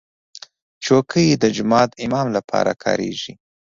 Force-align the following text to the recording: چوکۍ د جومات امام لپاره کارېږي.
چوکۍ 0.83 1.27
د 1.41 1.43
جومات 1.55 1.89
امام 2.05 2.27
لپاره 2.37 2.71
کارېږي. 2.83 3.33